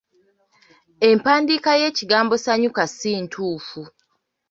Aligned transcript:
Empandiika 1.09 1.71
y'ekigambo 1.81 2.33
‘ssanyuuka’ 2.37 2.83
ssi 2.89 3.11
ntuufu. 3.23 3.81